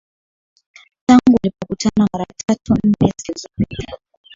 tangu 1.05 1.21
walipokutana 1.33 2.07
mara 2.13 2.25
tatu 2.47 2.73
nne 2.83 3.13
zilizopita 3.21 3.97